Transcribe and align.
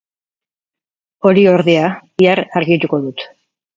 Hori, 1.31 1.43
ordea, 1.51 1.91
bihar 2.23 2.43
argituko 2.61 3.01
dut. 3.05 3.27